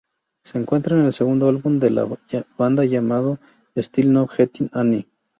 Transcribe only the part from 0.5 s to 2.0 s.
encuentra en el segundo álbum de